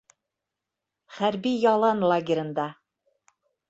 Хәрби-ялан 1.19 2.05
лагерында 2.15 2.69